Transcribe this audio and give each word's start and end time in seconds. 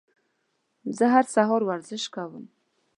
زه 0.97 1.05
هر 1.13 1.25
سهار 1.35 1.61
ورزش 1.69 2.03
کوم. 2.15 2.45